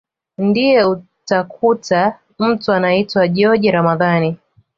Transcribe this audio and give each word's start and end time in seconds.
Ndio 0.37 0.89
utakuta 0.91 2.19
mtu 2.39 2.71
anaitwa 2.71 3.27
joji 3.27 3.71
Ramadhani 3.71 4.37